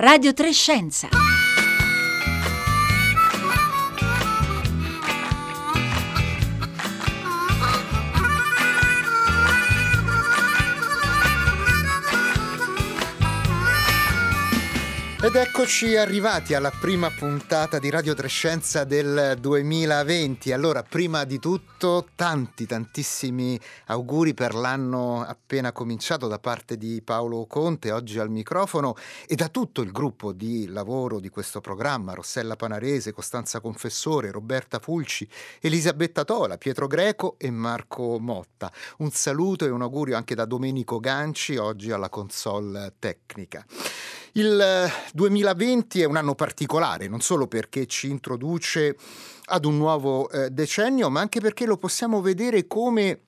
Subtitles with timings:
[0.00, 1.37] Radio Trescenza.
[15.28, 20.52] Ed eccoci arrivati alla prima puntata di Radio Trescenza del 2020.
[20.52, 27.44] Allora, prima di tutto, tanti, tantissimi auguri per l'anno appena cominciato da parte di Paolo
[27.44, 28.94] Conte, oggi al microfono,
[29.26, 34.78] e da tutto il gruppo di lavoro di questo programma, Rossella Panarese, Costanza Confessore, Roberta
[34.78, 35.28] Fulci,
[35.60, 38.72] Elisabetta Tola, Pietro Greco e Marco Motta.
[38.98, 43.62] Un saluto e un augurio anche da Domenico Ganci, oggi alla console tecnica.
[44.32, 48.96] Il 2020 è un anno particolare, non solo perché ci introduce
[49.46, 53.20] ad un nuovo eh, decennio, ma anche perché lo possiamo vedere come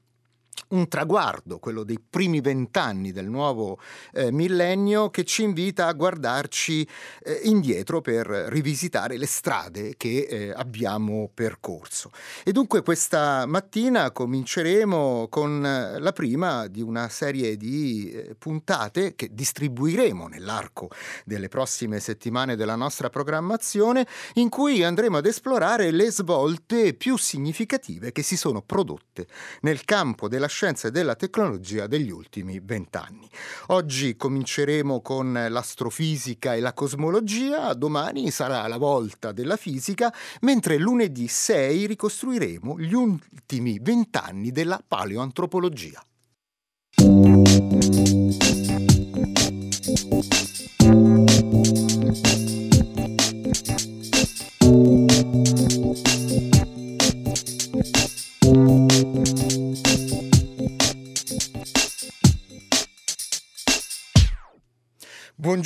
[0.68, 3.78] un traguardo, quello dei primi vent'anni del nuovo
[4.12, 6.86] eh, millennio, che ci invita a guardarci
[7.24, 12.10] eh, indietro per rivisitare le strade che eh, abbiamo percorso.
[12.44, 19.14] E dunque questa mattina cominceremo con eh, la prima di una serie di eh, puntate
[19.16, 20.88] che distribuiremo nell'arco
[21.24, 28.12] delle prossime settimane della nostra programmazione, in cui andremo ad esplorare le svolte più significative
[28.12, 29.26] che si sono prodotte
[29.62, 33.28] nel campo della scienza e della tecnologia degli ultimi vent'anni.
[33.68, 41.28] Oggi cominceremo con l'astrofisica e la cosmologia, domani sarà la volta della fisica, mentre lunedì
[41.28, 46.02] 6 ricostruiremo gli ultimi vent'anni della paleoantropologia.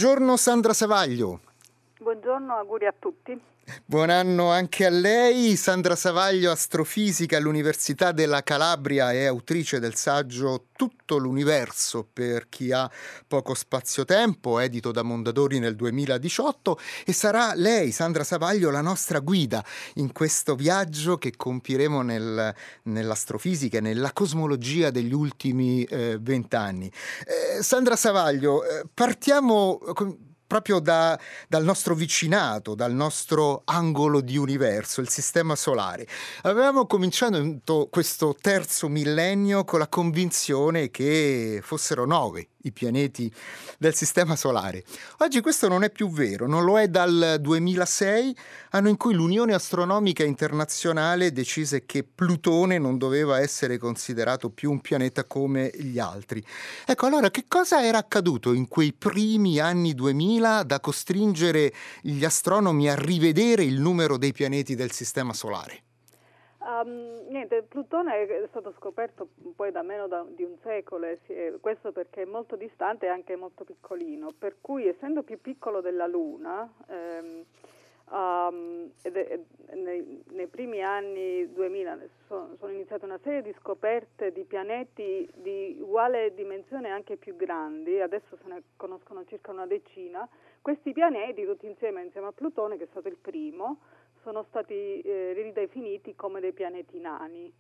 [0.05, 1.41] Buongiorno Sandra Savaglio.
[2.35, 3.41] Buongiorno, auguri a tutti.
[3.85, 10.67] Buon anno anche a lei, Sandra Savaglio, astrofisica all'Università della Calabria e autrice del saggio
[10.73, 12.91] Tutto l'universo per chi ha
[13.29, 16.77] poco spazio-tempo, edito da Mondadori nel 2018
[17.07, 19.65] e sarà lei, Sandra Savaglio, la nostra guida
[19.95, 26.91] in questo viaggio che compiremo nel, nell'astrofisica e nella cosmologia degli ultimi eh, vent'anni.
[27.25, 29.79] Eh, Sandra Savaglio, eh, partiamo...
[29.93, 36.07] Con, proprio da, dal nostro vicinato, dal nostro angolo di universo, il sistema solare.
[36.43, 43.33] Avevamo cominciato questo terzo millennio con la convinzione che fossero nove i pianeti
[43.79, 44.85] del Sistema Solare.
[45.19, 48.37] Oggi questo non è più vero, non lo è dal 2006,
[48.71, 54.81] anno in cui l'Unione Astronomica Internazionale decise che Plutone non doveva essere considerato più un
[54.81, 56.45] pianeta come gli altri.
[56.87, 61.73] Ecco, allora che cosa era accaduto in quei primi anni 2000 da costringere
[62.03, 65.83] gli astronomi a rivedere il numero dei pianeti del Sistema Solare?
[66.59, 71.93] Um, niente, Plutone è stato scoperto poi da meno da, di un secolo, e questo
[71.93, 76.71] perché è molto distante e anche molto piccolino, per cui essendo più piccolo della Luna,
[76.89, 77.45] ehm,
[78.11, 79.41] um, è,
[79.75, 85.79] nei, nei, primi anni 2000 sono, sono, iniziate una serie di scoperte di pianeti di
[85.81, 90.29] uguale dimensione anche più grandi, adesso se ne conoscono circa una decina,
[90.61, 93.81] questi pianeti tutti insieme, insieme a Plutone che è stato il primo,
[94.23, 97.53] sono stati eh, ridefiniti come dei pianeti nani.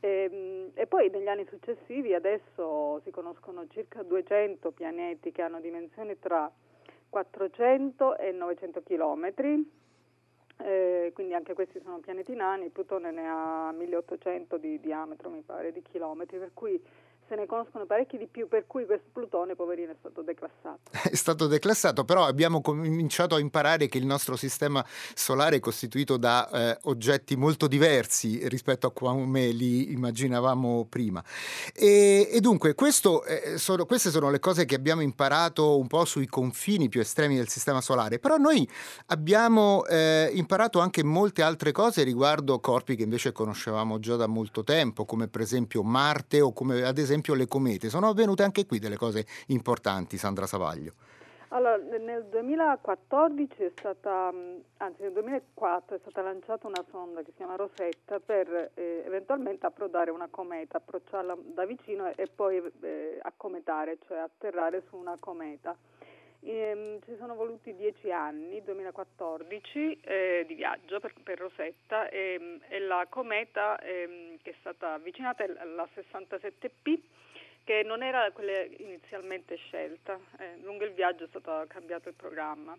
[0.00, 5.60] E, ehm, e, poi negli anni successivi adesso si conoscono circa 200 pianeti che hanno
[5.60, 6.50] dimensioni tra
[7.08, 9.80] 400 e 900 chilometri,
[10.58, 15.72] eh, quindi anche questi sono pianeti nani, Plutone ne ha 1800 di diametro mi pare,
[15.72, 16.80] di chilometri, per cui
[17.32, 20.90] se ne conoscono parecchi di più, per cui questo Plutone, poverino, è stato declassato.
[21.12, 24.84] È stato declassato, però abbiamo cominciato a imparare che il nostro sistema
[25.14, 31.22] solare è costituito da eh, oggetti molto diversi rispetto a come li immaginavamo prima.
[31.74, 36.04] E, e dunque, questo, eh, sono, queste sono le cose che abbiamo imparato un po'
[36.04, 38.68] sui confini più estremi del sistema solare, però noi
[39.06, 44.64] abbiamo eh, imparato anche molte altre cose riguardo corpi che invece conoscevamo già da molto
[44.64, 47.88] tempo, come per esempio Marte o come ad esempio esempio le comete.
[47.88, 50.92] Sono avvenute anche qui delle cose importanti, Sandra Savaglio.
[51.48, 54.32] Allora, nel 2014 è stata,
[54.78, 59.66] anzi nel 2004 è stata lanciata una sonda che si chiama Rosetta per eh, eventualmente
[59.66, 65.16] approdare una cometa, approcciarla da vicino e, e poi eh, accometare, cioè atterrare su una
[65.20, 65.76] cometa.
[66.44, 72.80] Ehm, ci sono voluti dieci anni, 2014, eh, di viaggio per, per Rosetta ehm, e,
[72.80, 76.98] la cometa ehm, che è stata avvicinata è la 67P
[77.62, 80.18] che non era quella inizialmente scelta.
[80.38, 82.76] Eh, lungo il viaggio è stato cambiato il programma.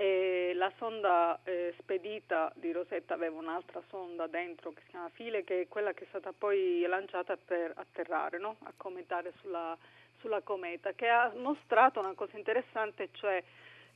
[0.00, 5.44] E la sonda eh, spedita di Rosetta aveva un'altra sonda dentro che si chiama File,
[5.44, 8.56] che è quella che è stata poi lanciata per atterrare, no?
[8.62, 9.76] a commentare sulla,
[10.20, 13.42] sulla, cometa, che ha mostrato una cosa interessante, cioè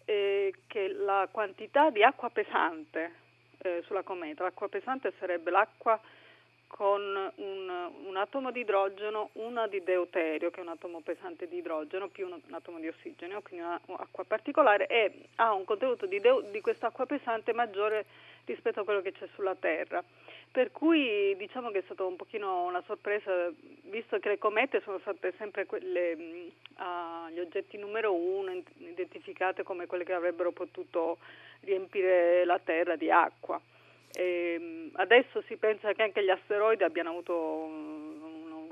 [0.05, 3.13] eh, che la quantità di acqua pesante
[3.59, 6.01] eh, sulla cometa, l'acqua pesante sarebbe l'acqua
[6.75, 7.03] con
[7.35, 12.09] un, un, atomo di idrogeno, una di deuterio, che è un atomo pesante di idrogeno,
[12.09, 16.51] più un, un atomo di ossigeno, quindi un'acqua particolare, e ha un contenuto di, de,
[16.51, 18.07] di quest'acqua pesante maggiore
[18.47, 20.03] rispetto a quello che c'è sulla Terra.
[20.51, 23.53] Per cui diciamo che è stata un pochino una sorpresa,
[23.83, 29.85] visto che le comete sono state sempre quelle, uh, gli oggetti numero uno, identificate come
[29.85, 31.19] quelle che avrebbero potuto
[31.61, 33.61] riempire la Terra di acqua.
[34.15, 38.13] E ehm, adesso si pensa che anche gli asteroidi abbiano avuto un,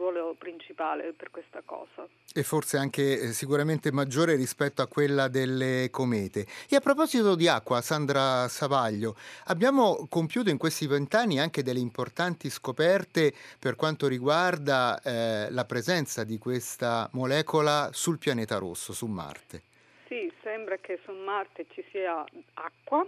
[0.01, 2.09] ruolo principale per questa cosa.
[2.33, 6.47] E forse anche eh, sicuramente maggiore rispetto a quella delle comete.
[6.69, 9.15] E a proposito di acqua, Sandra Savaglio,
[9.47, 16.25] abbiamo compiuto in questi vent'anni anche delle importanti scoperte per quanto riguarda eh, la presenza
[16.25, 19.63] di questa molecola sul pianeta rosso, su Marte.
[20.09, 23.07] Sì, sembra che su Marte ci sia acqua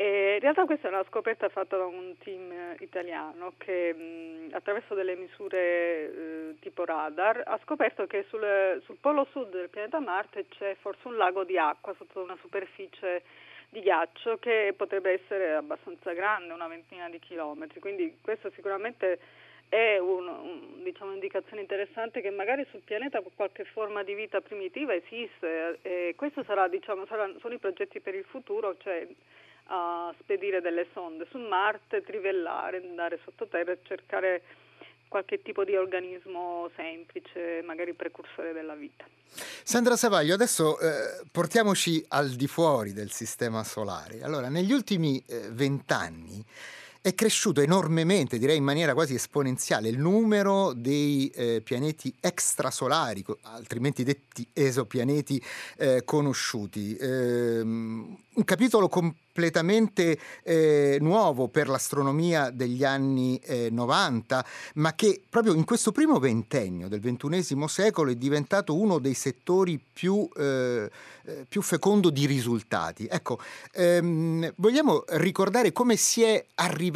[0.00, 4.94] e in realtà questa è una scoperta fatta da un team italiano che mh, attraverso
[4.94, 10.46] delle misure eh, tipo radar ha scoperto che sul, sul, polo sud del pianeta Marte
[10.50, 13.22] c'è forse un lago di acqua sotto una superficie
[13.70, 19.18] di ghiaccio che potrebbe essere abbastanza grande, una ventina di chilometri, quindi questo sicuramente
[19.68, 24.94] è un, un, diciamo, un'indicazione interessante che magari sul pianeta qualche forma di vita primitiva
[24.94, 29.04] esiste e questo sarà, diciamo, sarà, sono i progetti per il futuro, cioè
[29.68, 34.42] a spedire delle sonde su Marte, trivellare, andare sottoterra e cercare
[35.08, 39.04] qualche tipo di organismo semplice, magari precursore della vita.
[39.62, 44.22] Sandra Savaglio, adesso eh, portiamoci al di fuori del sistema solare.
[44.22, 49.98] Allora, negli ultimi eh, vent'anni eh, è cresciuto enormemente, direi in maniera quasi esponenziale, il
[49.98, 55.42] numero dei eh, pianeti extrasolari, altrimenti detti esopianeti
[55.76, 56.96] eh, conosciuti.
[56.96, 63.40] Eh, un capitolo completamente eh, nuovo per l'astronomia degli anni
[63.70, 68.98] 90, eh, ma che proprio in questo primo ventennio del XXI secolo è diventato uno
[68.98, 70.88] dei settori più, eh,
[71.48, 73.08] più fecondo di risultati.
[73.10, 73.40] Ecco,
[73.72, 76.87] ehm, vogliamo ricordare come si è arrivati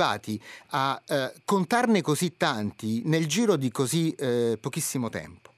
[0.71, 5.51] a eh, contarne così tanti nel giro di così eh, pochissimo tempo?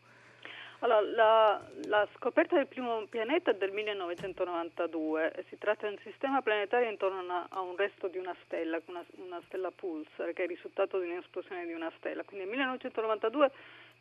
[0.84, 6.42] Allora, la, la, scoperta del primo pianeta è del 1992, si tratta di un sistema
[6.42, 10.44] planetario intorno a, a un resto di una stella, una, una, stella pulsar, che è
[10.44, 12.22] il risultato di un'esplosione di una stella.
[12.22, 13.50] Quindi nel 1992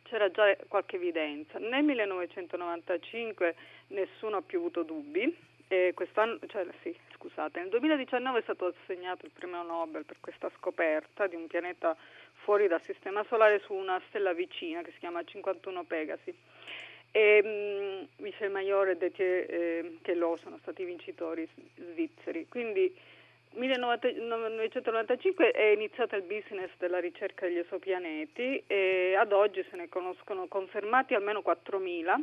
[0.04, 1.58] c'era già qualche evidenza.
[1.58, 3.56] Nel 1995
[3.88, 5.34] nessuno ha più avuto dubbi,
[5.70, 6.94] e quest'anno, cioè, sì,
[7.24, 11.96] scusate, nel 2019 è stato assegnato il premio Nobel per questa scoperta di un pianeta
[12.44, 16.36] fuori dal sistema solare su una stella vicina che si chiama 51 Pegasi.
[17.12, 22.46] E, um, Michel Mayor e Détier eh, Queloz sono stati vincitori svizzeri.
[22.50, 22.94] Quindi
[23.52, 30.48] 1995 è iniziato il business della ricerca degli esopianeti e ad oggi se ne conoscono
[30.48, 32.22] confermati almeno 4.000,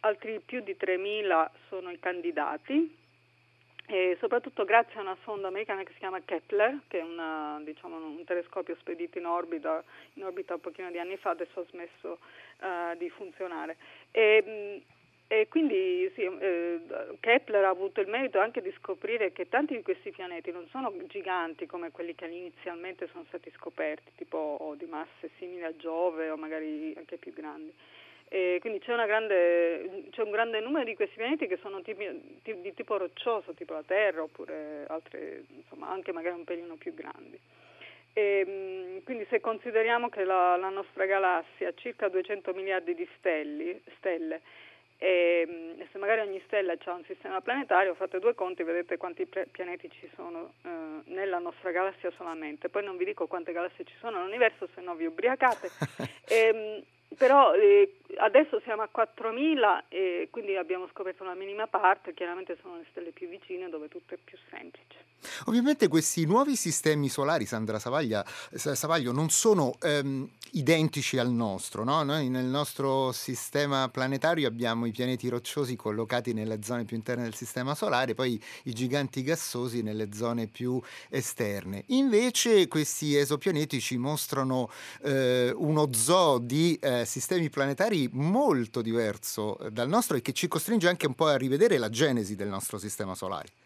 [0.00, 3.02] altri più di 3.000 sono i candidati
[3.86, 7.96] e soprattutto grazie a una sonda americana che si chiama Kepler, che è una, diciamo,
[7.96, 12.18] un telescopio spedito in orbita, in orbita un pochino di anni fa, adesso ha smesso
[12.60, 13.76] uh, di funzionare.
[14.10, 14.82] E,
[15.26, 16.80] e quindi sì, eh,
[17.20, 20.92] Kepler ha avuto il merito anche di scoprire che tanti di questi pianeti non sono
[21.06, 26.36] giganti come quelli che inizialmente sono stati scoperti, tipo di masse simili a Giove o
[26.36, 27.72] magari anche più grandi.
[28.28, 32.74] E quindi c'è, grande, c'è, un grande numero di questi pianeti che sono tipi, di
[32.74, 37.38] tipo roccioso, tipo la Terra, oppure altre, insomma, anche magari un pelino più grandi.
[38.12, 43.82] E, quindi se consideriamo che la, la, nostra galassia ha circa 200 miliardi di stelli,
[43.96, 44.40] stelle
[44.98, 48.96] e, e, se magari ogni stella ha un sistema planetario, fate due conti e vedete
[48.96, 50.68] quanti pre- pianeti ci sono eh,
[51.06, 52.68] nella nostra galassia solamente.
[52.68, 55.70] Poi non vi dico quante galassie ci sono nell'universo, se no vi ubriacate.
[56.26, 62.56] e, però eh, adesso siamo a 4.000 e quindi abbiamo scoperto una minima parte, chiaramente
[62.60, 65.03] sono le stelle più vicine dove tutto è più semplice.
[65.46, 71.84] Ovviamente questi nuovi sistemi solari, Sandra Savaglia, Savaglio, non sono ehm, identici al nostro.
[71.84, 72.02] No?
[72.02, 77.34] Noi nel nostro sistema planetario abbiamo i pianeti rocciosi collocati nelle zone più interne del
[77.34, 81.84] sistema solare, poi i giganti gassosi nelle zone più esterne.
[81.88, 84.70] Invece questi esopianeti ci mostrano
[85.02, 90.88] eh, uno zoo di eh, sistemi planetari molto diverso dal nostro e che ci costringe
[90.88, 93.63] anche un po' a rivedere la genesi del nostro sistema solare.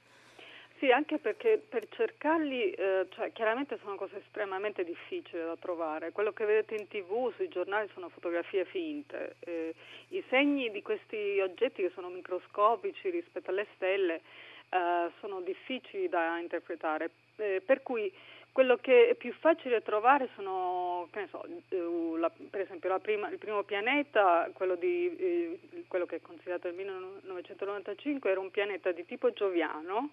[0.78, 6.12] Sì, anche perché per cercarli, eh, cioè, chiaramente sono cose estremamente difficili da trovare.
[6.12, 9.34] Quello che vedete in tv, sui giornali, sono fotografie finte.
[9.40, 9.74] Eh,
[10.10, 14.20] I segni di questi oggetti che sono microscopici rispetto alle stelle
[14.68, 17.10] eh, sono difficili da interpretare.
[17.36, 18.12] Eh, per cui
[18.52, 23.64] quello che è più facile trovare sono, so, eh, la, per esempio prima, il primo
[23.64, 25.58] pianeta, quello, di, eh,
[25.88, 30.10] quello che è considerato nel 1995, era un pianeta di tipo gioviano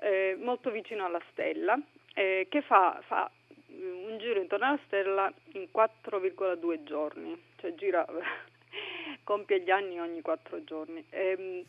[0.00, 1.78] eh, molto vicino alla stella,
[2.14, 3.30] eh, che fa, fa,
[3.68, 8.06] un giro intorno alla stella in 4,2 giorni, cioè gira,
[9.24, 11.04] compie gli anni ogni 4 giorni.
[11.10, 11.64] Ehm,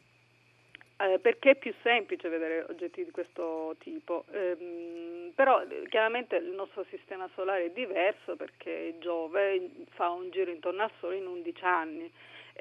[0.97, 4.25] eh, perché è più semplice vedere oggetti di questo tipo.
[4.31, 10.83] Ehm, però chiaramente il nostro sistema solare è diverso perché Giove fa un giro intorno
[10.83, 12.11] al Sole in 11 anni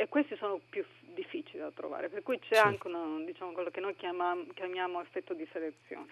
[0.01, 0.83] e questi sono più
[1.15, 2.61] difficili da trovare, per cui c'è sì.
[2.61, 6.11] anche una, diciamo, quello che noi chiamiamo, chiamiamo effetto di selezione.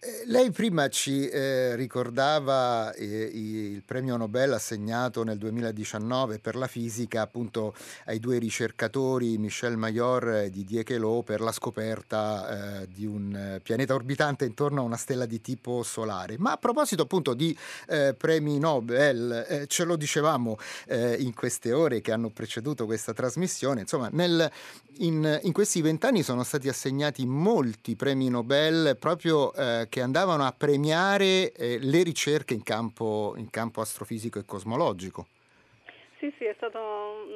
[0.00, 6.66] Eh, lei prima ci eh, ricordava eh, il premio Nobel assegnato nel 2019 per la
[6.66, 7.74] fisica appunto
[8.06, 13.60] ai due ricercatori Michel Mayor e Didier Queloz per la scoperta eh, di un eh,
[13.60, 16.36] pianeta orbitante intorno a una stella di tipo solare.
[16.38, 17.56] Ma a proposito appunto di
[18.16, 20.58] premi Nobel, ce lo dicevamo
[20.88, 24.50] in queste ore che hanno preceduto questa trasmissione, insomma nel,
[24.98, 30.54] in, in, questi vent'anni sono stati assegnati molti premi Nobel proprio eh, che andavano a
[30.56, 35.26] premiare eh, le ricerche in campo, in campo astrofisico e cosmologico.
[36.24, 37.26] Sì, sì, stato,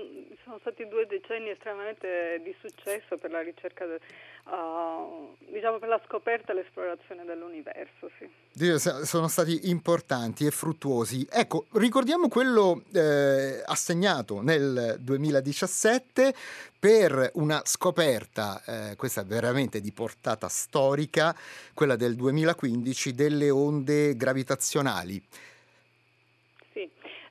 [0.45, 4.01] sono stati due decenni estremamente di successo per la ricerca de,
[4.45, 8.09] uh, diciamo per la scoperta e l'esplorazione dell'universo.
[8.17, 8.79] Sì.
[9.05, 11.27] Sono stati importanti e fruttuosi.
[11.31, 16.33] Ecco, ricordiamo quello eh, assegnato nel 2017
[16.79, 21.37] per una scoperta, eh, questa veramente di portata storica,
[21.75, 25.23] quella del 2015, delle onde gravitazionali.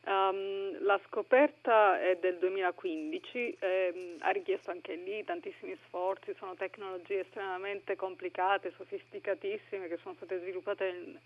[0.08, 7.20] Um, la scoperta è del 2015, ehm, ha richiesto anche lì tantissimi sforzi, sono tecnologie
[7.20, 11.18] estremamente complicate, sofisticatissime che sono state sviluppate in,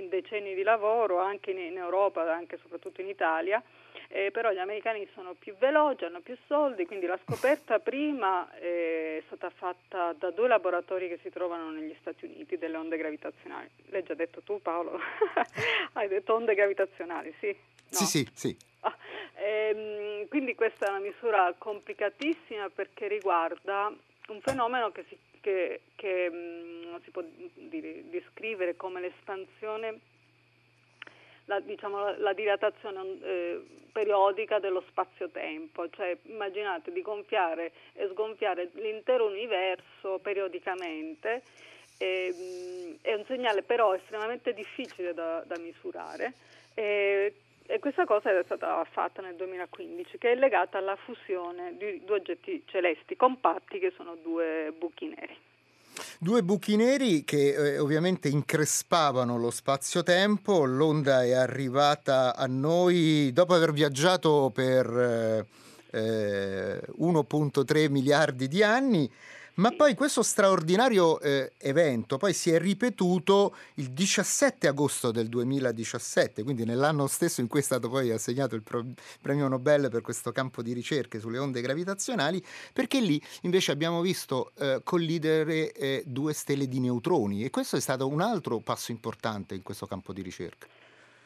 [0.00, 3.60] in decenni di lavoro anche in, in Europa, anche soprattutto in Italia,
[4.06, 9.20] eh, però gli americani sono più veloci, hanno più soldi, quindi la scoperta prima è
[9.26, 13.68] stata fatta da due laboratori che si trovano negli Stati Uniti delle onde gravitazionali.
[13.86, 15.00] L'hai già detto tu Paolo?
[15.94, 17.71] Hai detto onde gravitazionali, sì?
[17.92, 17.98] No?
[17.98, 18.56] Sì, sì, sì.
[18.80, 18.96] Ah,
[19.36, 23.92] ehm, quindi questa è una misura complicatissima perché riguarda
[24.28, 27.22] un fenomeno che si, che, che, mh, mm, si può
[27.54, 30.00] dire, descrivere come l'espansione,
[31.46, 38.70] la, diciamo, la, la dilatazione eh, periodica dello spazio-tempo, cioè immaginate di gonfiare e sgonfiare
[38.74, 41.42] l'intero universo periodicamente.
[41.98, 46.32] E, mm, è un segnale però estremamente difficile da, da misurare.
[46.74, 47.34] E
[47.72, 52.16] e questa cosa è stata fatta nel 2015, che è legata alla fusione di due
[52.16, 55.34] oggetti celesti compatti che sono due buchi neri.
[56.18, 63.54] Due buchi neri che eh, ovviamente increspavano lo spazio-tempo, l'onda è arrivata a noi dopo
[63.54, 65.46] aver viaggiato per
[65.90, 69.10] eh, 1.3 eh, miliardi di anni
[69.54, 76.42] ma poi questo straordinario eh, evento poi si è ripetuto il 17 agosto del 2017,
[76.42, 78.84] quindi nell'anno stesso in cui è stato poi assegnato il pro-
[79.20, 82.42] premio Nobel per questo campo di ricerche sulle onde gravitazionali,
[82.72, 87.80] perché lì invece abbiamo visto eh, collidere eh, due stelle di neutroni e questo è
[87.80, 90.66] stato un altro passo importante in questo campo di ricerca.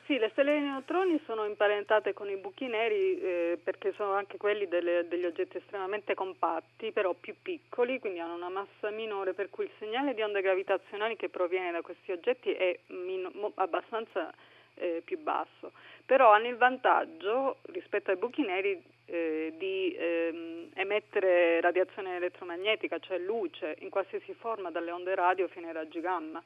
[0.06, 4.36] Sì, le stelle di neutroni sono imparentate con i buchi neri eh, perché sono anche
[4.36, 9.50] quelli delle, degli oggetti estremamente compatti, però più piccoli, quindi hanno una massa minore, per
[9.50, 14.32] cui il segnale di onde gravitazionali che proviene da questi oggetti è min- abbastanza
[14.74, 15.72] eh, più basso.
[16.04, 23.18] Però hanno il vantaggio rispetto ai buchi neri eh, di ehm, emettere radiazione elettromagnetica, cioè
[23.18, 26.40] luce, in qualsiasi forma, dalle onde radio fino ai raggi gamma.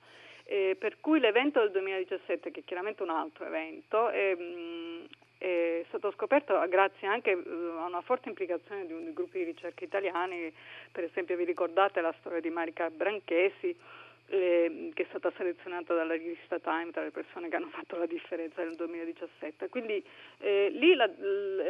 [0.53, 5.07] Eh, per cui l'evento del 2017, che è chiaramente un altro evento, mh,
[5.39, 9.45] è stato scoperto grazie anche uh, a una forte implicazione di, un, di gruppi di
[9.45, 10.53] ricerca italiani,
[10.91, 13.77] per esempio vi ricordate la storia di Marica Branchesi,
[14.27, 18.07] eh, che è stata selezionata dalla rivista Time tra le persone che hanno fatto la
[18.07, 19.69] differenza nel 2017.
[19.69, 20.05] Quindi
[20.39, 21.09] eh, lì la,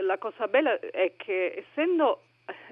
[0.01, 2.23] la, cosa bella è che essendo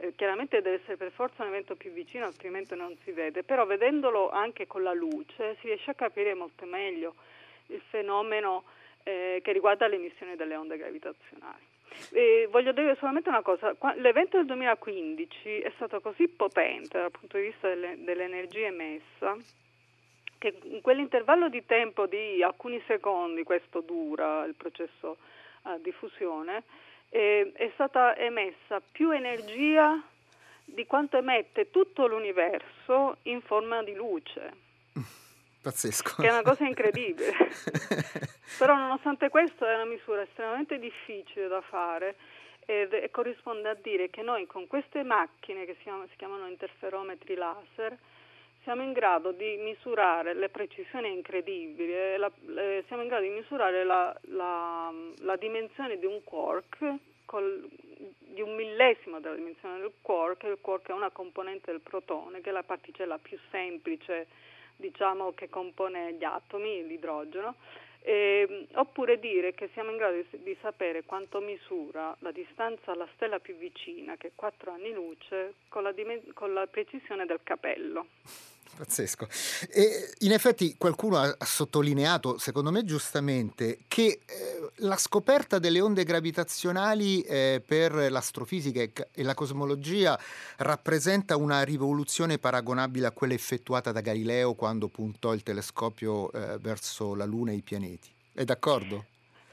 [0.00, 3.66] eh, chiaramente deve essere per forza un evento più vicino, altrimenti non si vede, però
[3.66, 7.14] vedendolo anche con la luce si riesce a capire molto meglio
[7.66, 8.64] il fenomeno
[9.02, 11.66] eh, che riguarda l'emissione delle onde gravitazionali.
[12.12, 17.38] E voglio dire solamente una cosa, l'evento del 2015 è stato così potente dal punto
[17.38, 19.36] di vista delle, dell'energia emessa
[20.38, 25.16] che in quell'intervallo di tempo di alcuni secondi, questo dura il processo
[25.62, 26.62] uh, di fusione,
[27.10, 30.02] eh, è stata emessa più energia
[30.64, 34.52] di quanto emette tutto l'universo in forma di luce.
[35.62, 36.22] Pazzesco.
[36.22, 37.32] Che è una cosa incredibile.
[38.58, 42.16] Però nonostante questo è una misura estremamente difficile da fare
[42.64, 46.46] ed, e corrisponde a dire che noi con queste macchine che si chiamano, si chiamano
[46.48, 47.96] interferometri laser
[48.68, 53.82] siamo in grado di misurare le precisioni incredibili, la, le, siamo in grado di misurare
[53.82, 57.66] la, la, la dimensione di un quark col,
[58.18, 62.50] di un millesimo della dimensione del quark, il quark è una componente del protone, che
[62.50, 64.26] è la particella più semplice
[64.76, 67.54] diciamo, che compone gli atomi, l'idrogeno,
[68.02, 73.08] eh, oppure dire che siamo in grado di, di, sapere quanto misura la distanza alla
[73.14, 75.94] stella più vicina, che è 4 anni luce, con la,
[76.34, 78.06] con la precisione del capello.
[78.76, 79.26] Pazzesco.
[79.70, 86.04] E in effetti qualcuno ha sottolineato, secondo me giustamente, che eh, la scoperta delle onde
[86.04, 90.18] gravitazionali eh, per l'astrofisica e la cosmologia
[90.58, 97.14] rappresenta una rivoluzione paragonabile a quella effettuata da Galileo quando puntò il telescopio eh, verso
[97.14, 98.14] la Luna e i pianeti.
[98.32, 99.04] È d'accordo?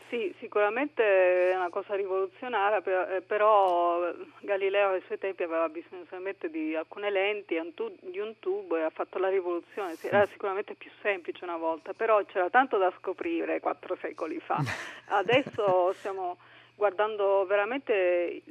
[0.09, 6.49] Sì, sicuramente è una cosa rivoluzionaria, eh, però Galileo ai suoi tempi aveva bisogno solamente
[6.51, 7.59] di alcune lenti,
[8.01, 9.95] di un tubo e ha fatto la rivoluzione.
[10.01, 14.61] Era sicuramente più semplice una volta, però c'era tanto da scoprire quattro secoli fa.
[15.09, 16.37] Adesso stiamo
[16.75, 18.43] guardando veramente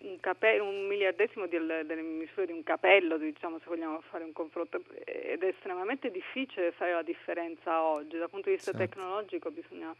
[0.00, 4.32] un, capello, un miliardesimo delle, delle misure di un capello, diciamo, se vogliamo fare un
[4.32, 8.18] confronto, ed è estremamente difficile fare la differenza oggi.
[8.18, 8.76] Dal punto di vista sì.
[8.76, 9.94] tecnologico bisogna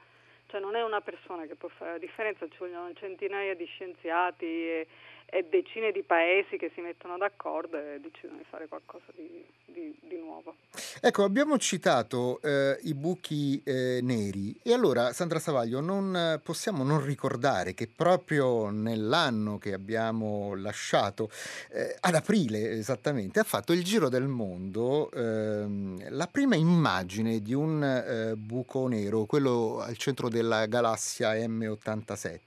[0.47, 4.47] cioè non è una persona che può fare la differenza, ci vogliono centinaia di scienziati
[4.47, 4.87] e,
[5.27, 9.97] e decine di paesi che si mettono d'accordo e decidono di fare qualcosa di, di,
[10.01, 10.55] di nuovo.
[11.01, 17.05] Ecco, abbiamo citato eh, i buchi eh, neri e allora Sandra Savaglio non possiamo non
[17.05, 21.31] ricordare che proprio nell'anno che abbiamo lasciato,
[21.71, 27.55] eh, ad aprile esattamente, ha fatto il giro del mondo ehm, la prima immagine di
[27.55, 32.39] un eh, buco nero, quello al centro della galassia M87.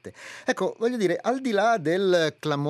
[0.45, 2.66] Ecco, voglio dire, al di là del clamore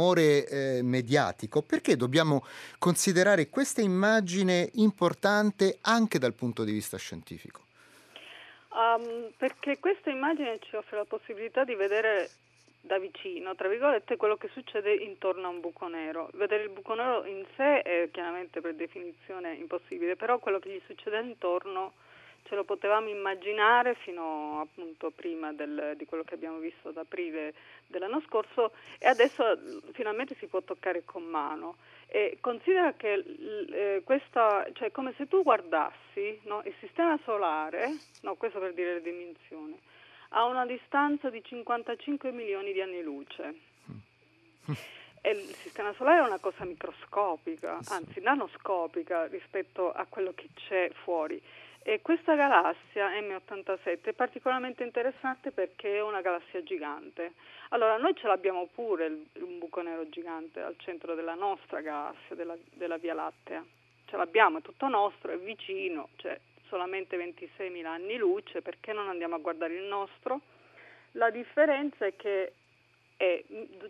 [0.48, 2.46] eh, mediatico, perché dobbiamo
[2.78, 7.66] considerare questa immagine importante anche dal punto di vista scientifico?
[8.70, 12.30] Um, perché questa immagine ci offre la possibilità di vedere
[12.82, 16.30] da vicino, tra virgolette, quello che succede intorno a un buco nero.
[16.34, 20.82] Vedere il buco nero in sé è chiaramente per definizione impossibile, però quello che gli
[20.88, 21.94] succede intorno
[22.48, 27.54] ce lo potevamo immaginare fino appunto prima del, di quello che abbiamo visto ad aprile
[27.88, 29.44] dell'anno scorso e adesso
[29.92, 31.76] finalmente si può toccare con mano.
[32.08, 33.24] E considera che
[33.70, 37.90] eh, questa, cioè come se tu guardassi no, il sistema solare,
[38.22, 39.78] no, questo per dire le dimensioni,
[40.30, 43.56] a una distanza di 55 milioni di anni luce.
[45.20, 50.90] E il sistema solare è una cosa microscopica, anzi nanoscopica rispetto a quello che c'è
[51.04, 51.42] fuori.
[51.90, 57.32] E questa galassia M87 è particolarmente interessante perché è una galassia gigante.
[57.70, 62.58] Allora, noi ce l'abbiamo pure un buco nero gigante al centro della nostra galassia, della,
[62.74, 63.64] della Via Lattea.
[64.06, 69.36] Ce l'abbiamo, è tutto nostro, è vicino, cioè solamente 26.000 anni luce, perché non andiamo
[69.36, 70.42] a guardare il nostro?
[71.14, 72.52] La differenza è che
[73.16, 73.42] è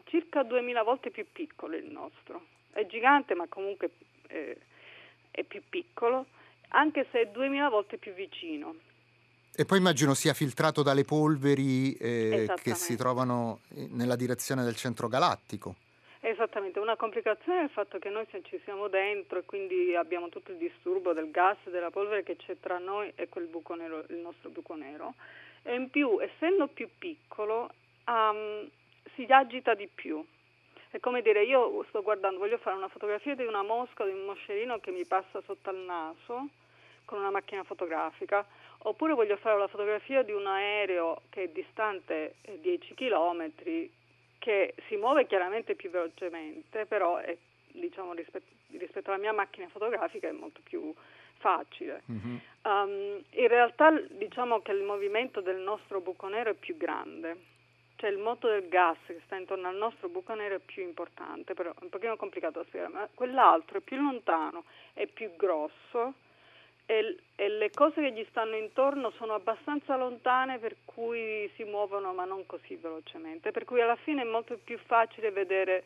[0.03, 2.45] circa 2.000 volte più piccolo il nostro.
[2.71, 3.89] È gigante, ma comunque
[4.27, 4.55] è,
[5.31, 6.27] è più piccolo
[6.69, 8.75] anche se è 2000 volte più vicino.
[9.55, 15.07] E poi immagino sia filtrato dalle polveri eh, che si trovano nella direzione del centro
[15.07, 15.75] galattico.
[16.19, 20.51] Esattamente, una complicazione è il fatto che noi ci siamo dentro e quindi abbiamo tutto
[20.51, 24.03] il disturbo del gas e della polvere che c'è tra noi e quel buco nero,
[24.09, 25.15] il nostro buco nero.
[25.63, 27.71] E in più, essendo più piccolo,
[28.05, 28.69] um,
[29.15, 30.23] si agita di più.
[30.89, 34.25] È come dire, io sto guardando, voglio fare una fotografia di una mosca, di un
[34.25, 36.47] moscerino che mi passa sotto al naso
[37.05, 38.45] con una macchina fotografica,
[38.79, 43.51] oppure voglio fare la fotografia di un aereo che è distante 10 km,
[44.39, 47.35] che si muove chiaramente più velocemente, però è,
[47.71, 50.93] diciamo, rispetto, rispetto alla mia macchina fotografica è molto più
[51.37, 52.03] facile.
[52.11, 52.37] Mm-hmm.
[52.63, 57.55] Um, in realtà diciamo che il movimento del nostro buco nero è più grande
[57.97, 61.53] cioè il moto del gas che sta intorno al nostro buco nero è più importante,
[61.53, 66.13] però è un pochino complicato da spiegare, ma quell'altro è più lontano, è più grosso
[66.85, 72.13] e, e, le cose che gli stanno intorno sono abbastanza lontane per cui si muovono
[72.13, 75.83] ma non così velocemente, per cui alla fine è molto più facile vedere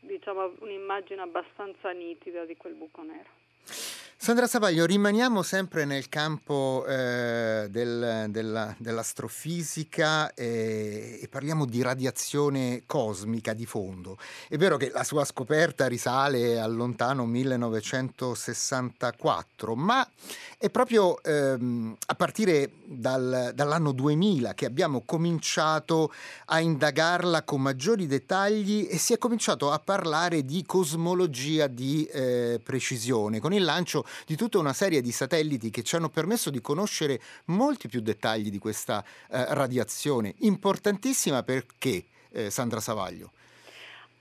[0.00, 3.91] diciamo, un'immagine abbastanza nitida di quel buco nero.
[4.22, 12.84] Sandra Savaglio, rimaniamo sempre nel campo eh, del, della, dell'astrofisica e, e, parliamo di radiazione
[12.86, 14.16] cosmica di fondo.
[14.46, 20.08] È vero che la sua scoperta risale al lontano 1964, ma
[20.56, 26.12] è proprio ehm, a partire dal, dall'anno 2000 che abbiamo cominciato
[26.44, 32.60] a indagarla con maggiori dettagli e si è cominciato a parlare di cosmologia di eh,
[32.62, 36.60] precisione, con il lancio di tutta una serie di satelliti che ci hanno permesso di
[36.60, 43.32] conoscere molti più dettagli di questa eh, radiazione, importantissima perché, eh, Sandra Savaglio?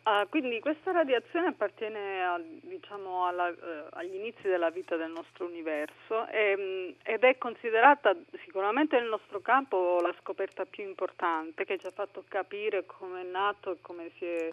[0.03, 3.55] Uh, quindi questa radiazione appartiene a, diciamo, alla, uh,
[3.91, 9.41] agli inizi della vita del nostro universo e, um, ed è considerata sicuramente nel nostro
[9.41, 14.09] campo la scoperta più importante che ci ha fatto capire come è nato e come
[14.17, 14.51] si è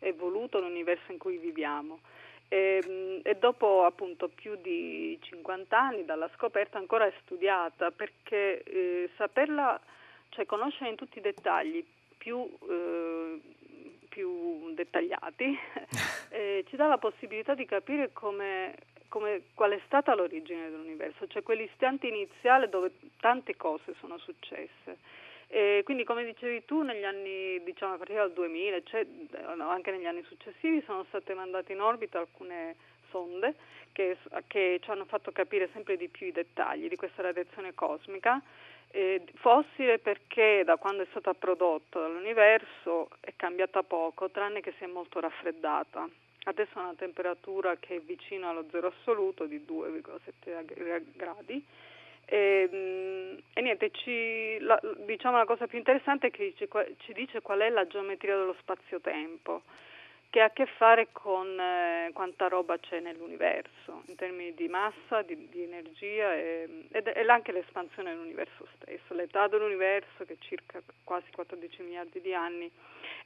[0.00, 2.00] evoluto l'universo in cui viviamo.
[2.48, 8.62] E, ehm, e, dopo appunto più di 50 anni dalla scoperta ancora è studiata perché
[8.62, 9.78] eh, saperla,
[10.30, 11.84] cioè conoscere in tutti i dettagli
[12.16, 13.40] più, eh,
[14.08, 15.56] più dettagliati
[16.30, 18.74] eh, ci dà la possibilità di capire come,
[19.08, 24.98] come, qual è stata l'origine dell'universo, cioè quell'istante iniziale dove tante cose sono successe.
[25.50, 29.06] E quindi come dicevi tu, negli anni, diciamo a partire dal 2000, cioè,
[29.58, 32.76] anche negli anni successivi, sono state mandate in orbita alcune
[33.10, 33.54] sonde
[33.92, 38.40] che, che ci hanno fatto capire sempre di più i dettagli di questa radiazione cosmica.
[38.90, 44.84] Eh, fossile perché da quando è stata prodotta dall'universo è cambiata poco, tranne che si
[44.84, 46.08] è molto raffreddata.
[46.44, 51.62] Adesso ha una temperatura che è vicina allo zero assoluto di 2,7 gradi
[52.28, 57.12] e, ehm, e niente, ci, la, diciamo la cosa più interessante è che ci, ci,
[57.14, 59.62] dice qual è la geometria dello spazio-tempo,
[60.30, 65.22] che ha a che fare con eh, quanta roba c'è nell'universo, in termini di massa,
[65.22, 70.82] di, di energia e, ed, e anche l'espansione dell'universo stesso, l'età dell'universo che è circa
[71.02, 72.70] quasi 14 miliardi di anni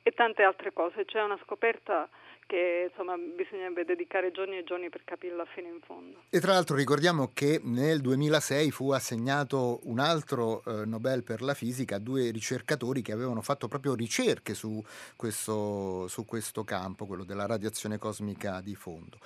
[0.05, 1.05] e tante altre cose.
[1.05, 2.09] C'è una scoperta
[2.47, 6.23] che insomma bisognerebbe dedicare giorni e giorni per capirla fino in fondo.
[6.29, 11.55] E tra l'altro ricordiamo che nel 2006 fu assegnato un altro eh, Nobel per la
[11.55, 14.83] fisica a due ricercatori che avevano fatto proprio ricerche su
[15.17, 19.19] questo, su questo campo, quello della radiazione cosmica di fondo.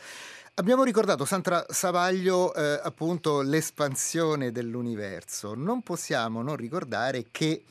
[0.59, 5.55] Abbiamo ricordato, Sandra Savaglio, eh, appunto l'espansione dell'universo.
[5.55, 7.63] Non possiamo non ricordare che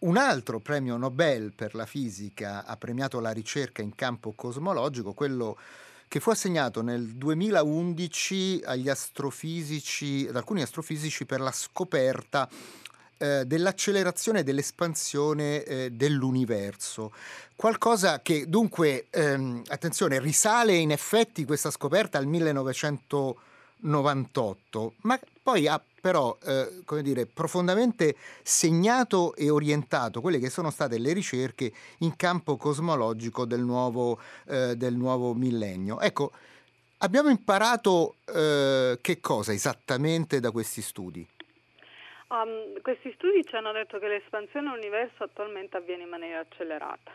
[0.00, 5.56] un altro premio Nobel per la fisica ha premiato la ricerca in campo cosmologico, quello
[6.08, 12.48] che fu assegnato nel 2011 agli astrofisici, ad alcuni astrofisici per la scoperta
[13.18, 17.12] eh, dell'accelerazione e dell'espansione eh, dell'universo.
[17.56, 22.26] Qualcosa che dunque, ehm, attenzione, risale in effetti questa scoperta al
[23.80, 30.70] 1998, ma poi ha però eh, come dire, profondamente segnato e orientato quelle che sono
[30.70, 35.98] state le ricerche in campo cosmologico del nuovo, eh, del nuovo millennio.
[35.98, 36.30] Ecco,
[36.98, 41.26] abbiamo imparato eh, che cosa esattamente da questi studi?
[42.28, 47.12] Um, questi studi ci hanno detto che l'espansione dell'universo attualmente avviene in maniera accelerata.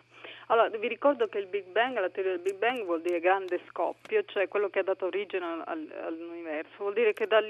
[0.47, 3.59] Allora, vi ricordo che il Big Bang, la teoria del Big Bang vuol dire grande
[3.67, 6.75] scoppio, cioè quello che ha dato origine al, all'universo.
[6.77, 7.41] Vuol dire che da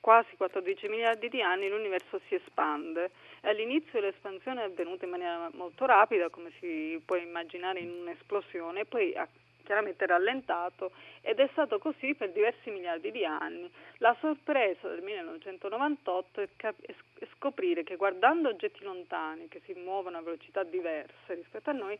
[0.00, 3.10] quasi 14 miliardi di anni l'universo si espande.
[3.42, 8.84] All'inizio l'espansione è avvenuta in maniera molto rapida, come si può immaginare in un'esplosione, e
[8.86, 9.26] poi ha
[9.68, 13.70] chiaramente rallentato ed è stato così per diversi miliardi di anni.
[13.98, 20.16] La sorpresa del 1998 è, cap- è scoprire che guardando oggetti lontani che si muovono
[20.16, 21.98] a velocità diverse rispetto a noi,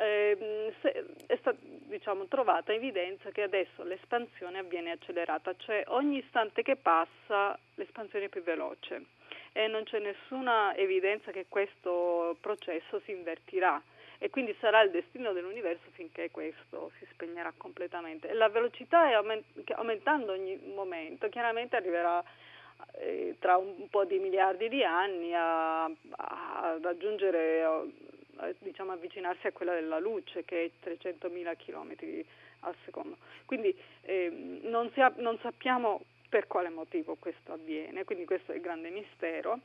[0.00, 0.74] eh,
[1.26, 7.58] è stata diciamo, trovata evidenza che adesso l'espansione avviene accelerata, cioè ogni istante che passa
[7.76, 9.16] l'espansione è più veloce
[9.52, 13.82] e non c'è nessuna evidenza che questo processo si invertirà
[14.18, 18.28] e quindi sarà il destino dell'universo finché questo si spegnerà completamente.
[18.28, 22.22] E la velocità è aument- aumentando ogni momento, chiaramente arriverà
[22.98, 29.52] eh, tra un po' di miliardi di anni a, a raggiungere, a, diciamo avvicinarsi a
[29.52, 32.24] quella della luce che è 300.000 km
[32.60, 33.18] al secondo.
[33.44, 38.60] Quindi eh, non, sia, non sappiamo per quale motivo questo avviene, quindi questo è il
[38.60, 39.60] grande mistero.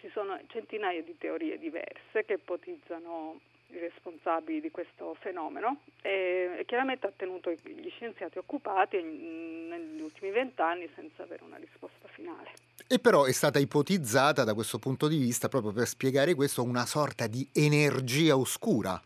[0.00, 7.06] Ci sono centinaia di teorie diverse che ipotizzano i responsabili di questo fenomeno e chiaramente
[7.06, 12.50] ha tenuto gli scienziati occupati negli ultimi vent'anni senza avere una risposta finale.
[12.88, 16.86] E però è stata ipotizzata da questo punto di vista, proprio per spiegare questo, una
[16.86, 19.00] sorta di energia oscura.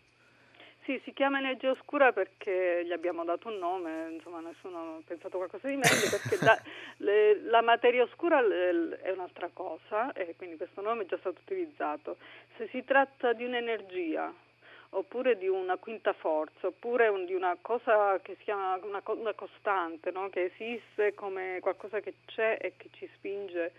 [0.85, 5.37] Sì, si chiama energia oscura perché gli abbiamo dato un nome, insomma nessuno ha pensato
[5.37, 6.61] qualcosa di meglio, perché da,
[6.99, 11.39] le, la materia oscura le, è un'altra cosa e quindi questo nome è già stato
[11.41, 12.17] utilizzato.
[12.57, 14.33] Se si tratta di un'energia
[14.91, 19.35] oppure di una quinta forza, oppure un, di una cosa che si chiama una, una
[19.35, 20.29] costante, no?
[20.31, 23.73] che esiste come qualcosa che c'è e che ci spinge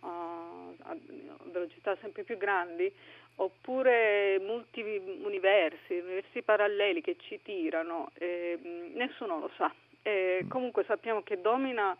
[0.00, 0.96] uh, a
[1.44, 2.92] velocità sempre più grandi,
[3.36, 8.58] oppure multi-universi, universi paralleli che ci tirano, eh,
[8.94, 9.72] nessuno lo sa.
[10.02, 11.96] Eh, comunque sappiamo che domina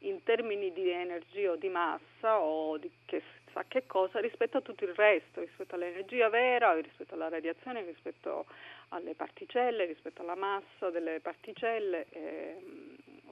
[0.00, 3.22] in termini di energia o di massa o di che
[3.56, 8.44] sa che cosa rispetto a tutto il resto, rispetto all'energia vera, rispetto alla radiazione, rispetto
[8.90, 12.04] alle particelle, rispetto alla massa delle particelle.
[12.10, 12.56] Eh,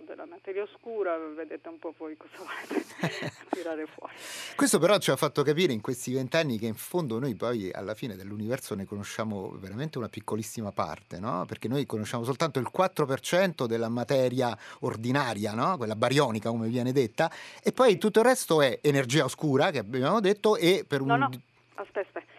[0.05, 4.13] della materia oscura, vedete un po' voi cosa volete tirare fuori.
[4.55, 7.95] Questo però ci ha fatto capire in questi vent'anni che in fondo noi poi alla
[7.95, 11.45] fine dell'universo ne conosciamo veramente una piccolissima parte, no?
[11.47, 15.77] perché noi conosciamo soltanto il 4% della materia ordinaria, no?
[15.77, 17.31] quella barionica come viene detta,
[17.63, 21.07] e poi tutto il resto è energia oscura, che abbiamo detto, e per un...
[21.09, 21.31] No, no,
[21.75, 22.34] aspetta, aspetta.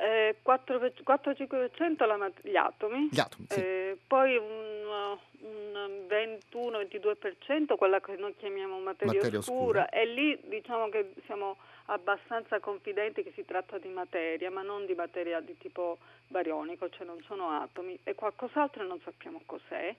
[0.00, 3.58] Eh, 4-5% la, gli atomi, gli atomi sì.
[3.60, 10.38] eh, poi un, un 21-22% quella che noi chiamiamo materia, materia oscura, oscura, e lì
[10.44, 11.56] diciamo che siamo
[11.86, 17.06] abbastanza confidenti che si tratta di materia, ma non di materia di tipo barionico, cioè
[17.06, 19.94] non sono atomi, e qualcos'altro non sappiamo cos'è,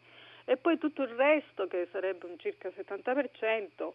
[0.46, 3.92] e poi tutto il resto, che sarebbe un circa 70%,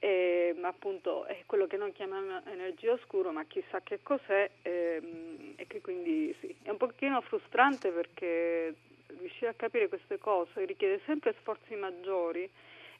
[0.00, 5.66] e, appunto è quello che noi chiamiamo energia oscura, ma chissà che cos'è, ehm, e
[5.66, 8.74] che quindi sì, è un pochino frustrante perché
[9.18, 12.48] riuscire a capire queste cose richiede sempre sforzi maggiori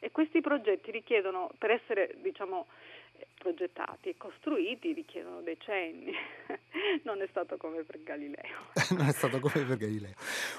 [0.01, 2.67] e questi progetti richiedono, per essere diciamo,
[3.41, 6.13] progettati e costruiti richiedono decenni.
[7.05, 8.69] non è stato come per Galileo.
[8.97, 10.15] non è stato come per Galileo.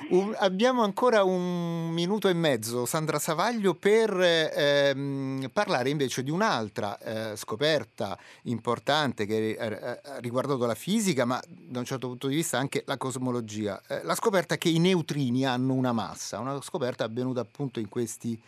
[0.10, 6.98] Un, abbiamo ancora un minuto e mezzo, Sandra Savaglio, per ehm, parlare invece di un'altra
[6.98, 12.58] eh, scoperta importante che ha riguardato la fisica, ma da un certo punto di vista
[12.58, 13.80] anche la cosmologia.
[13.88, 18.40] Eh, la scoperta che i neutrini hanno una massa, una scoperta avvenuta appunto in, questi,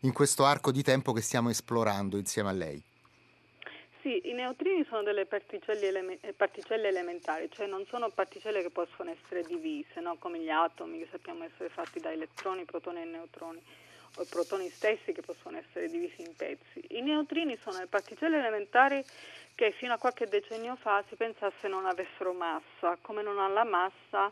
[0.00, 2.82] in questo arco di tempo che stiamo esplorando insieme a lei.
[4.06, 8.70] Sì, i neutrini sono delle particelle, eleme- eh, particelle, elementari, cioè non sono particelle che
[8.70, 10.14] possono essere divise, no?
[10.18, 13.60] come gli atomi che sappiamo essere fatti da elettroni, protoni e neutroni,
[14.14, 16.84] o i protoni stessi che possono essere divisi in pezzi.
[16.90, 19.04] I neutrini sono le particelle elementari
[19.56, 23.64] che fino a qualche decennio fa si pensasse non avessero massa, come non ha la
[23.64, 24.30] massa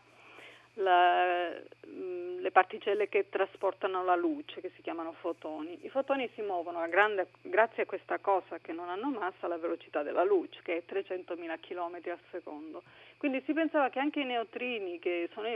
[0.75, 1.53] la,
[1.87, 5.77] mm, le particelle che trasportano la luce, che si chiamano fotoni.
[5.85, 9.57] I fotoni si muovono a grande, grazie a questa cosa che non hanno massa alla
[9.57, 12.83] velocità della luce, che è 300.000 km al secondo.
[13.17, 15.47] Quindi si pensava che anche i neutrini, che sono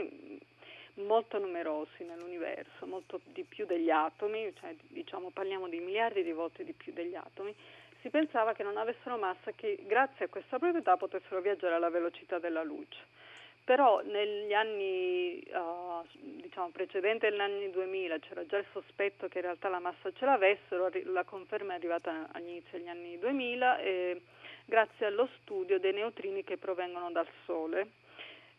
[0.94, 6.64] molto numerosi nell'universo, molto di più degli atomi, cioè diciamo parliamo di miliardi di volte
[6.64, 7.54] di più degli atomi,
[8.00, 12.38] si pensava che non avessero massa, che grazie a questa proprietà potessero viaggiare alla velocità
[12.38, 13.18] della luce
[13.64, 16.04] però negli anni uh,
[16.42, 20.24] diciamo, precedenti agli anni 2000 c'era già il sospetto che in realtà la massa ce
[20.24, 24.20] l'avessero, la conferma è arrivata agli inizi degli anni 2000 e,
[24.64, 27.98] grazie allo studio dei neutrini che provengono dal Sole.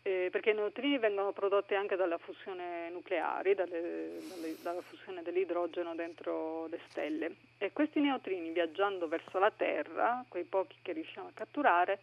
[0.04, 5.94] Eh, perché i neutrini vengono prodotti anche dalla fusione nucleare, dalle, dalle, dalla fusione dell'idrogeno
[5.94, 7.36] dentro le stelle.
[7.60, 12.00] E questi neutrini viaggiando verso la Terra, quei pochi che riusciamo a catturare,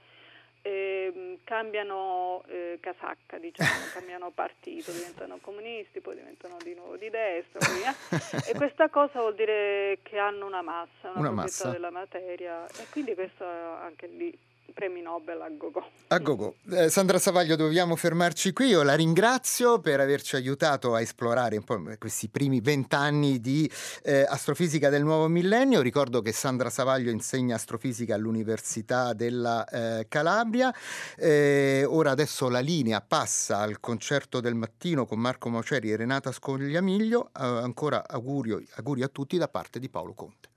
[0.63, 7.61] eh, cambiano eh, casacca, diciamo, cambiano partito, diventano comunisti, poi diventano di nuovo di destra,
[7.75, 7.95] via.
[8.47, 12.87] e questa cosa vuol dire che hanno una massa, una, una massa della materia e
[12.91, 14.37] quindi questo anche lì
[14.73, 15.85] premi Nobel a gogo.
[16.09, 16.57] A gogo.
[16.71, 18.69] Eh, Sandra Savaglio, dobbiamo fermarci qui.
[18.69, 23.71] Io la ringrazio per averci aiutato a esplorare un po' questi primi vent'anni di
[24.03, 25.81] eh, astrofisica del nuovo millennio.
[25.81, 30.75] Ricordo che Sandra Savaglio insegna astrofisica all'Università della eh, Calabria.
[31.17, 36.33] Eh, ora adesso la linea passa al concerto del mattino con Marco Mauceri e Renata
[36.33, 37.31] Scogliamiglio.
[37.33, 38.67] Ancora auguri
[39.03, 40.49] a tutti da parte di Paolo Conte.